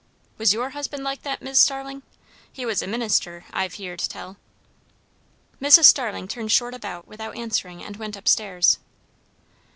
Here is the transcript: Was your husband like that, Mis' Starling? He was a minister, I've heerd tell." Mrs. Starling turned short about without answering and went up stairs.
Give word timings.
Was 0.39 0.51
your 0.51 0.71
husband 0.71 1.03
like 1.03 1.21
that, 1.21 1.43
Mis' 1.43 1.59
Starling? 1.59 2.01
He 2.51 2.65
was 2.65 2.81
a 2.81 2.87
minister, 2.87 3.45
I've 3.53 3.73
heerd 3.75 3.99
tell." 3.99 4.37
Mrs. 5.61 5.83
Starling 5.85 6.27
turned 6.27 6.51
short 6.51 6.73
about 6.73 7.07
without 7.07 7.37
answering 7.37 7.83
and 7.83 7.95
went 7.97 8.17
up 8.17 8.27
stairs. 8.27 8.79